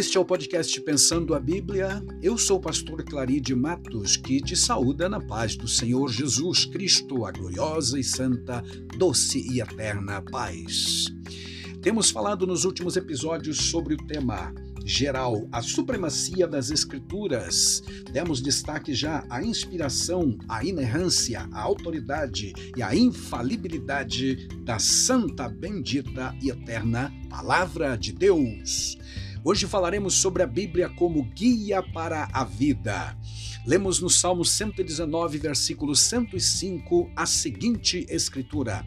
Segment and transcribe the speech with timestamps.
[0.00, 2.02] Este é o podcast Pensando a Bíblia.
[2.22, 7.26] Eu sou o pastor Claride Matos, que te saúda na paz do Senhor Jesus Cristo,
[7.26, 8.64] a gloriosa e santa,
[8.96, 11.04] doce e eterna paz.
[11.82, 14.54] Temos falado nos últimos episódios sobre o tema
[14.86, 17.82] geral, a supremacia das Escrituras.
[18.10, 26.34] Demos destaque já à inspiração, à inerrância, à autoridade e à infalibilidade da santa, bendita
[26.42, 28.96] e eterna Palavra de Deus.
[29.42, 33.16] Hoje falaremos sobre a Bíblia como guia para a vida.
[33.66, 38.84] Lemos no Salmo 119, versículo 105, a seguinte escritura: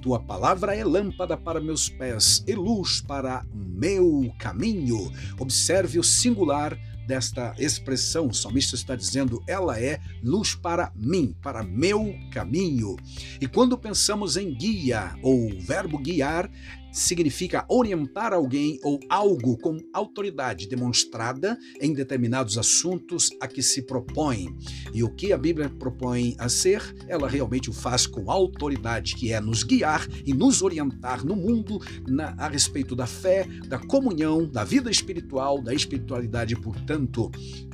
[0.00, 5.12] Tua palavra é lâmpada para meus pés e luz para meu caminho.
[5.38, 8.26] Observe o singular desta expressão.
[8.26, 12.96] O salmista está dizendo: ela é luz para mim, para meu caminho.
[13.40, 16.50] E quando pensamos em guia ou verbo guiar,
[16.92, 24.54] significa orientar alguém ou algo com autoridade demonstrada em determinados assuntos a que se propõe.
[24.92, 29.32] E o que a Bíblia propõe a ser, ela realmente o faz com autoridade, que
[29.32, 34.46] é nos guiar e nos orientar no mundo na, a respeito da fé, da comunhão,
[34.46, 37.30] da vida espiritual, da espiritualidade, portanto.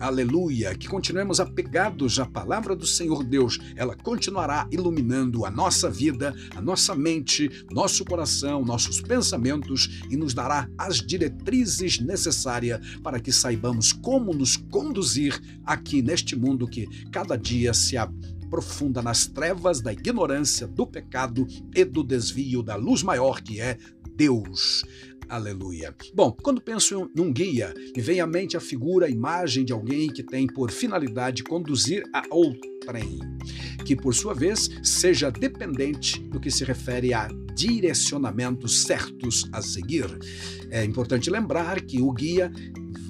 [0.00, 0.74] Aleluia!
[0.74, 3.58] Que continuemos apegados à palavra do Senhor Deus.
[3.76, 10.32] Ela continuará iluminando a nossa vida, a nossa mente, nosso coração, nossos pensamentos e nos
[10.32, 17.36] dará as diretrizes necessárias para que saibamos como nos conduzir aqui neste mundo que cada
[17.36, 23.42] dia se aprofunda nas trevas da ignorância, do pecado e do desvio da luz maior
[23.42, 23.76] que é
[24.16, 24.82] Deus.
[25.30, 25.94] Aleluia.
[26.12, 29.72] Bom, quando penso em um guia, me vem à mente a figura, a imagem de
[29.72, 33.20] alguém que tem por finalidade conduzir a outrem,
[33.86, 40.06] que por sua vez seja dependente do que se refere a direcionamentos certos a seguir.
[40.68, 42.50] É importante lembrar que o guia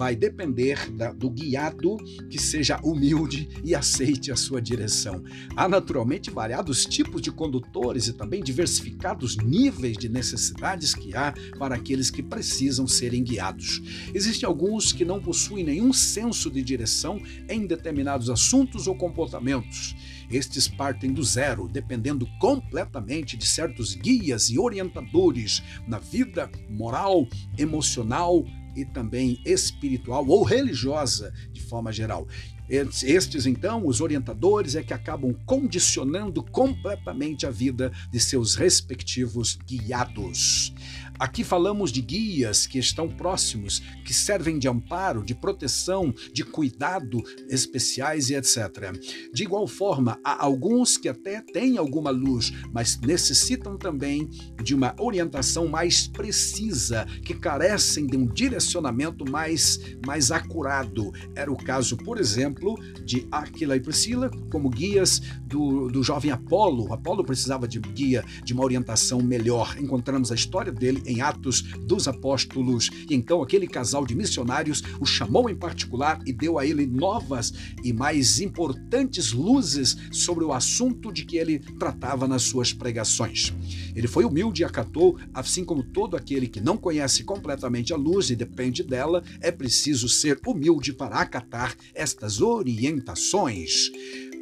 [0.00, 1.98] vai depender da, do guiado
[2.30, 5.22] que seja humilde e aceite a sua direção.
[5.54, 11.74] Há naturalmente variados tipos de condutores e também diversificados níveis de necessidades que há para
[11.74, 13.82] aqueles que precisam serem guiados.
[14.14, 19.94] Existem alguns que não possuem nenhum senso de direção em determinados assuntos ou comportamentos.
[20.30, 27.28] Estes partem do zero, dependendo completamente de certos guias e orientadores na vida moral,
[27.58, 32.26] emocional, e também espiritual ou religiosa de forma geral.
[32.70, 40.72] Estes, então, os orientadores, é que acabam condicionando completamente a vida de seus respectivos guiados.
[41.18, 47.22] Aqui falamos de guias que estão próximos, que servem de amparo, de proteção, de cuidado
[47.46, 48.90] especiais e etc.
[49.30, 54.30] De igual forma, há alguns que até têm alguma luz, mas necessitam também
[54.62, 61.12] de uma orientação mais precisa, que carecem de um direcionamento mais, mais acurado.
[61.34, 62.59] Era o caso, por exemplo,
[63.04, 66.92] de Aquila e Priscila, como guias do, do jovem Apolo.
[66.92, 69.76] Apolo precisava de guia, de uma orientação melhor.
[69.78, 72.90] Encontramos a história dele em Atos dos Apóstolos.
[73.08, 77.52] E então aquele casal de missionários o chamou em particular e deu a ele novas
[77.82, 83.52] e mais importantes luzes sobre o assunto de que ele tratava nas suas pregações.
[83.94, 88.30] Ele foi humilde e acatou, assim como todo aquele que não conhece completamente a luz
[88.30, 93.90] e depende dela, é preciso ser humilde para acatar estas orientações.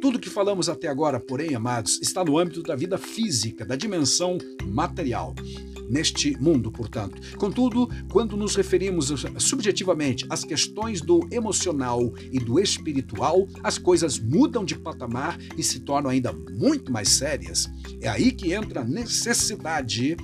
[0.01, 4.37] Tudo que falamos até agora, porém, amados, está no âmbito da vida física, da dimensão
[4.65, 5.35] material
[5.89, 7.19] neste mundo, portanto.
[7.37, 14.63] Contudo, quando nos referimos subjetivamente às questões do emocional e do espiritual, as coisas mudam
[14.63, 17.67] de patamar e se tornam ainda muito mais sérias.
[17.99, 20.15] É aí que entra a necessidade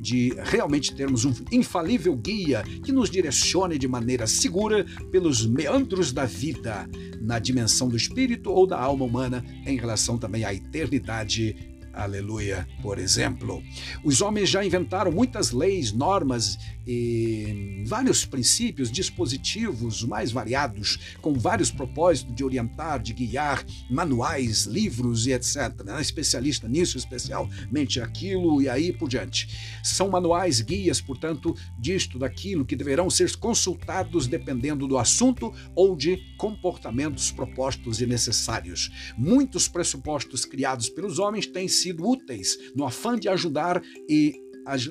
[0.00, 6.24] de realmente termos um infalível guia que nos direcione de maneira segura pelos meandros da
[6.24, 6.88] vida,
[7.20, 12.98] na dimensão do espírito ou da alma humana, em relação também à eternidade Aleluia, por
[12.98, 13.62] exemplo.
[14.02, 21.70] Os homens já inventaram muitas leis, normas e vários princípios, dispositivos mais variados, com vários
[21.70, 25.82] propósitos de orientar, de guiar, manuais, livros e etc.
[25.84, 26.00] Né?
[26.00, 29.48] Especialista nisso, especialmente aquilo e aí por diante.
[29.82, 36.18] São manuais, guias, portanto, disto, daquilo, que deverão ser consultados dependendo do assunto ou de
[36.36, 38.90] comportamentos propostos e necessários.
[39.16, 44.43] Muitos pressupostos criados pelos homens têm sido úteis no afã de ajudar e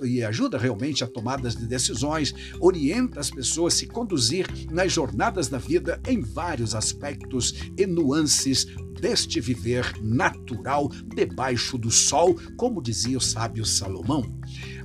[0.03, 5.47] e ajuda realmente a tomadas de decisões, orienta as pessoas a se conduzir nas jornadas
[5.47, 8.65] da vida em vários aspectos e nuances
[8.99, 14.23] deste viver natural debaixo do sol, como dizia o sábio Salomão.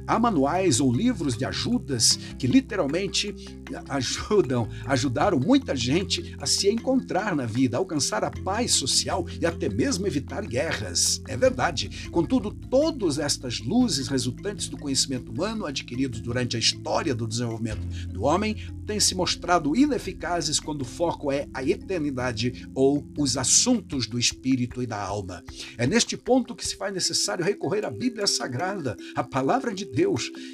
[0.08, 3.34] Há manuais ou livros de ajudas que literalmente
[3.90, 9.44] ajudam, ajudaram muita gente a se encontrar na vida, a alcançar a paz social e
[9.44, 11.22] até mesmo evitar guerras.
[11.28, 12.08] É verdade.
[12.10, 18.22] Contudo, todas estas luzes resultantes do conhecimento humano adquiridos durante a história do desenvolvimento do
[18.22, 18.56] homem
[18.86, 24.82] têm se mostrado ineficazes quando o foco é a eternidade ou os assuntos do espírito
[24.82, 25.44] e da alma.
[25.76, 29.97] É neste ponto que se faz necessário recorrer à Bíblia Sagrada, a palavra de Deus,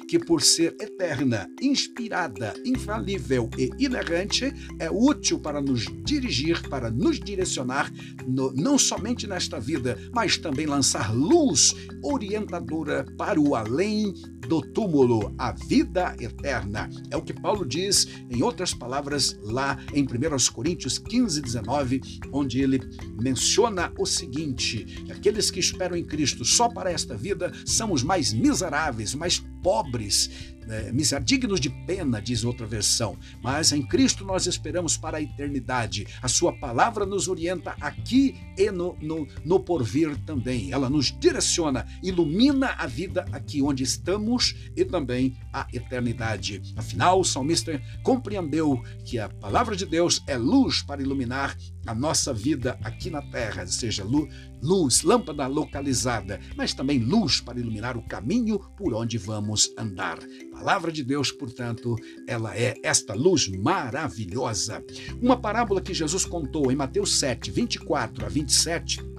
[0.07, 7.19] que por ser eterna, inspirada, infalível e inerrante, é útil para nos dirigir, para nos
[7.19, 7.91] direcionar,
[8.27, 14.13] no, não somente nesta vida, mas também lançar luz orientadora para o além
[14.47, 16.89] do túmulo, a vida eterna.
[17.09, 20.07] É o que Paulo diz, em outras palavras, lá em 1
[20.53, 22.01] Coríntios 15, 19,
[22.31, 22.79] onde ele
[23.19, 28.31] menciona o seguinte: aqueles que esperam em Cristo só para esta vida são os mais
[28.31, 30.91] miseráveis, mais pobres, né,
[31.23, 33.17] dignos de pena, diz outra versão.
[33.41, 36.05] Mas em Cristo nós esperamos para a eternidade.
[36.21, 40.71] A sua palavra nos orienta aqui e no, no, no porvir também.
[40.71, 46.61] Ela nos direciona, ilumina a vida aqui onde estamos e também a eternidade.
[46.75, 52.33] Afinal, o salmista compreendeu que a palavra de Deus é luz para iluminar a nossa
[52.33, 58.59] vida aqui na terra, seja luz, lâmpada localizada, mas também luz para iluminar o caminho
[58.77, 60.17] por onde vamos andar.
[60.17, 61.95] A palavra de Deus, portanto,
[62.27, 64.83] ela é esta luz maravilhosa.
[65.21, 69.14] Uma parábola que Jesus contou em Mateus 7, 24 a 27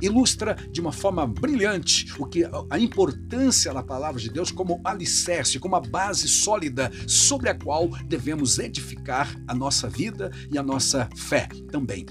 [0.00, 5.58] ilustra de uma forma brilhante o que a importância da palavra de Deus como alicerce,
[5.58, 11.08] como a base sólida sobre a qual devemos edificar a nossa vida e a nossa
[11.16, 12.06] fé também.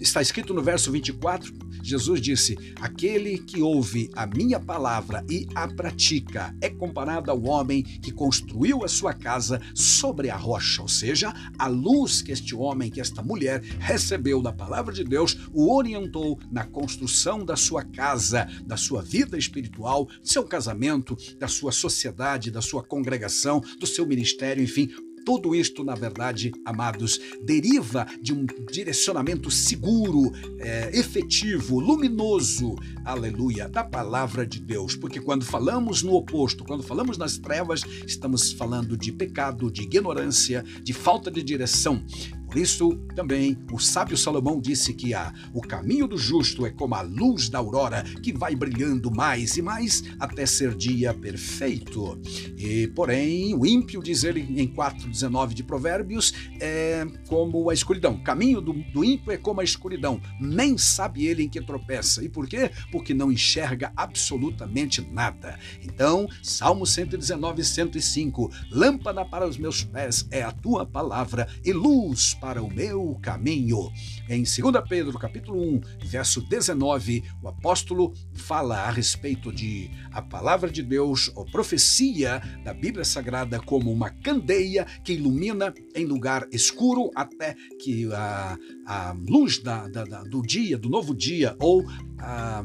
[0.00, 1.52] Está escrito no verso 24:
[1.82, 7.82] Jesus disse: Aquele que ouve a minha palavra e a pratica é comparado ao homem
[7.82, 12.90] que construiu a sua casa sobre a rocha, ou seja, a luz que este homem,
[12.90, 18.46] que esta mulher recebeu da palavra de Deus, o orientou na construção da sua casa,
[18.64, 24.06] da sua vida espiritual, do seu casamento, da sua sociedade, da sua congregação, do seu
[24.06, 24.88] ministério, enfim,
[25.28, 33.84] tudo isto, na verdade, amados, deriva de um direcionamento seguro, é, efetivo, luminoso, aleluia, da
[33.84, 34.96] palavra de Deus.
[34.96, 40.64] Porque quando falamos no oposto, quando falamos nas trevas, estamos falando de pecado, de ignorância,
[40.82, 42.02] de falta de direção.
[42.48, 46.94] Por isso, também, o sábio Salomão disse que a, o caminho do justo é como
[46.94, 52.18] a luz da aurora, que vai brilhando mais e mais até ser dia perfeito.
[52.56, 58.14] E, porém, o ímpio, diz ele em 4,19 de Provérbios, é como a escuridão.
[58.14, 60.18] O caminho do, do ímpio é como a escuridão.
[60.40, 62.24] Nem sabe ele em que tropeça.
[62.24, 62.70] E por quê?
[62.90, 65.58] Porque não enxerga absolutamente nada.
[65.82, 68.50] Então, Salmo 119, 105.
[68.70, 73.90] Lâmpada para os meus pés é a tua palavra e luz para o meu caminho.
[74.28, 74.58] Em 2
[74.88, 81.30] Pedro, capítulo 1, verso 19, o apóstolo fala a respeito de a palavra de Deus,
[81.34, 88.12] ou profecia da Bíblia Sagrada como uma candeia que ilumina em lugar escuro até que
[88.12, 88.56] a,
[88.86, 91.84] a luz da, da, da, do dia, do novo dia, ou
[92.18, 92.62] a,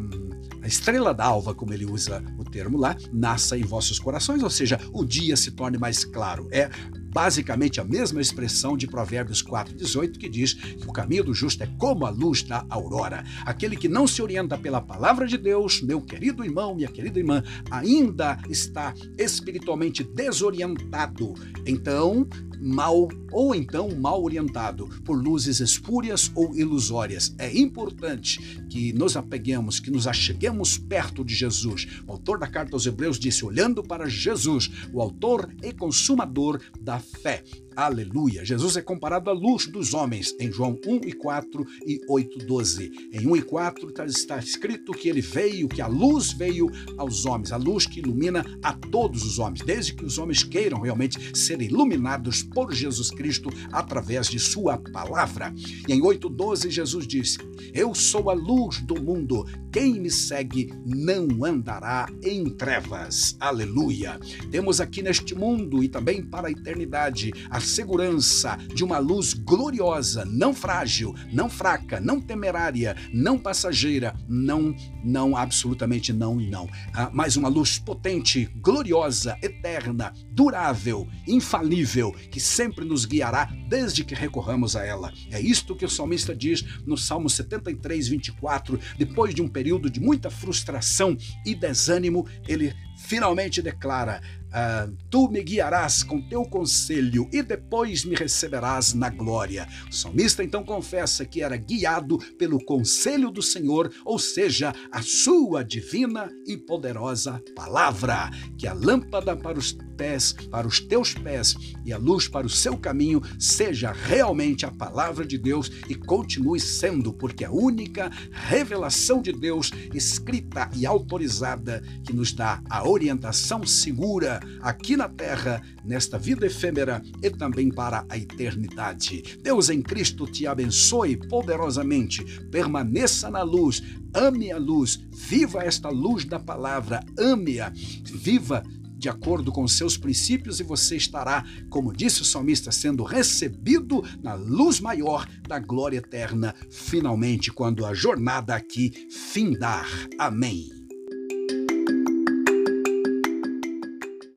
[0.62, 4.80] a estrela d'alva, como ele usa o termo lá, nasça em vossos corações, ou seja,
[4.92, 6.48] o dia se torne mais claro.
[6.52, 6.70] É
[7.14, 11.68] basicamente a mesma expressão de Provérbios 4,18, que diz que o caminho do justo é
[11.78, 13.24] como a luz da aurora.
[13.46, 17.44] Aquele que não se orienta pela palavra de Deus, meu querido irmão, minha querida irmã,
[17.70, 21.34] ainda está espiritualmente desorientado.
[21.66, 22.28] Então,
[22.64, 27.36] mal ou então mal orientado por luzes espúrias ou ilusórias.
[27.38, 32.02] É importante que nos apeguemos, que nos acheguemos perto de Jesus.
[32.08, 37.00] O autor da carta aos Hebreus disse: olhando para Jesus, o autor e consumador da
[37.00, 37.44] fé.
[37.76, 38.46] Aleluia.
[38.46, 42.92] Jesus é comparado à luz dos homens em João 1 e 4 e 8, 12.
[43.12, 47.26] Em 1 e 4 tá, está escrito que ele veio, que a luz veio aos
[47.26, 51.36] homens, a luz que ilumina a todos os homens, desde que os homens queiram realmente
[51.36, 55.52] ser iluminados por Jesus Cristo através de sua palavra.
[55.88, 57.40] E em 8:12 Jesus disse:
[57.74, 59.46] Eu sou a luz do mundo.
[59.74, 63.36] Quem me segue não andará em trevas.
[63.40, 64.20] Aleluia.
[64.52, 70.26] Temos aqui neste mundo e também para a eternidade a segurança de uma luz gloriosa,
[70.26, 76.70] não frágil, não fraca, não temerária, não passageira, não, não, absolutamente não e não.
[76.94, 84.14] Ah, mas uma luz potente, gloriosa, eterna, durável, infalível, que sempre nos guiará desde que
[84.14, 85.12] recorramos a ela.
[85.32, 88.80] É isto que o salmista diz no Salmo 73, 24.
[89.00, 94.22] Depois de um período de muita frustração e desânimo, ele finalmente declara:
[94.54, 99.68] ah, Tu me guiarás com teu conselho e depois me receberás na glória.
[99.90, 105.64] O salmista então confessa que era guiado pelo conselho do Senhor, ou seja, a sua
[105.64, 111.94] divina e poderosa palavra, que a lâmpada para os pés, para os teus pés e
[111.94, 117.14] a luz para o seu caminho seja realmente a palavra de Deus e continue sendo,
[117.14, 124.40] porque é a única revelação de Deus escrita e autorizada que nos dá orientação segura
[124.62, 129.38] aqui na terra, nesta vida efêmera e também para a eternidade.
[129.42, 132.24] Deus em Cristo te abençoe poderosamente.
[132.52, 133.82] Permaneça na luz,
[134.14, 137.72] ame a luz, viva esta luz da palavra, ame-a,
[138.04, 138.64] viva
[139.04, 144.34] de acordo com seus princípios e você estará, como disse o salmista, sendo recebido na
[144.34, 149.86] luz maior da glória eterna, finalmente, quando a jornada aqui findar.
[150.18, 150.83] Amém.